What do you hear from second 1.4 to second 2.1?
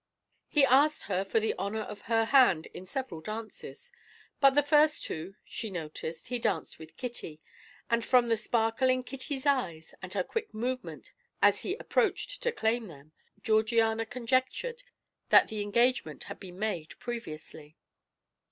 honour of